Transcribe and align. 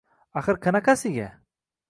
Axir 0.39 0.57
qanaqasiga 0.63 1.29